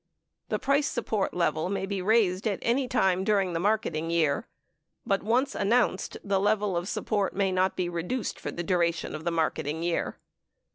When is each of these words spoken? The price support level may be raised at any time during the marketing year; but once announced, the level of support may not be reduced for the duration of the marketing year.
The 0.49 0.57
price 0.57 0.87
support 0.87 1.31
level 1.31 1.69
may 1.69 1.85
be 1.85 2.01
raised 2.01 2.47
at 2.47 2.57
any 2.63 2.87
time 2.87 3.23
during 3.23 3.53
the 3.53 3.59
marketing 3.59 4.09
year; 4.09 4.47
but 5.05 5.21
once 5.21 5.53
announced, 5.53 6.17
the 6.23 6.39
level 6.39 6.75
of 6.75 6.87
support 6.89 7.35
may 7.35 7.51
not 7.51 7.75
be 7.75 7.87
reduced 7.87 8.39
for 8.39 8.49
the 8.49 8.63
duration 8.63 9.13
of 9.13 9.25
the 9.25 9.31
marketing 9.31 9.83
year. 9.83 10.17